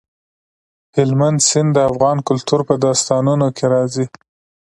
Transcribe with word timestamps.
هلمند 0.95 1.39
سیند 1.49 1.69
د 1.75 1.77
افغان 1.89 2.17
کلتور 2.29 2.59
په 2.69 2.75
داستانونو 2.85 3.47
کې 3.55 3.65
راځي. 3.73 4.05